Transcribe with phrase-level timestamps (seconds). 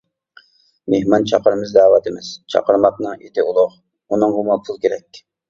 [0.93, 3.77] مېھمان چاقىرىمىز دەۋاتىمىز، «چاقىرماقنىڭ ئېتى ئۇلۇغ»،
[4.17, 5.25] ئۇنىڭغىمۇ پۇل كېرەك.